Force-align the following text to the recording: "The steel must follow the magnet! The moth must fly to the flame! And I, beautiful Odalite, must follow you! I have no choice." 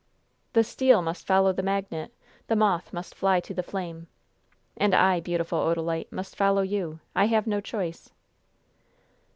"The 0.53 0.63
steel 0.63 1.03
must 1.03 1.27
follow 1.27 1.53
the 1.53 1.61
magnet! 1.61 2.11
The 2.47 2.55
moth 2.55 2.91
must 2.91 3.13
fly 3.13 3.39
to 3.41 3.53
the 3.53 3.61
flame! 3.61 4.07
And 4.75 4.95
I, 4.95 5.19
beautiful 5.19 5.59
Odalite, 5.59 6.11
must 6.11 6.35
follow 6.35 6.63
you! 6.63 6.99
I 7.15 7.25
have 7.25 7.45
no 7.45 7.61
choice." 7.61 8.09